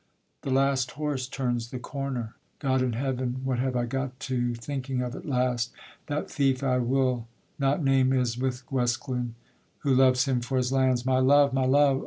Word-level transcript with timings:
The 0.41 0.49
last 0.49 0.93
horse 0.93 1.27
turns 1.27 1.69
the 1.69 1.77
corner. 1.77 2.33
God 2.57 2.81
in 2.81 2.93
Heaven! 2.93 3.41
What 3.43 3.59
have 3.59 3.75
I 3.75 3.85
got 3.85 4.19
to 4.21 4.55
thinking 4.55 5.03
of 5.03 5.15
at 5.15 5.27
last! 5.27 5.71
That 6.07 6.27
thief 6.27 6.63
I 6.63 6.79
will 6.79 7.27
not 7.59 7.83
name 7.83 8.11
is 8.11 8.35
with 8.35 8.65
Guesclin, 8.65 9.35
Who 9.81 9.93
loves 9.93 10.25
him 10.25 10.41
for 10.41 10.57
his 10.57 10.71
lands. 10.71 11.05
My 11.05 11.19
love! 11.19 11.53
my 11.53 11.65
love! 11.67 11.99